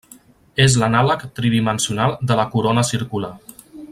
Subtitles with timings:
[0.63, 3.33] És l'anàleg tridimensional de la corona circular.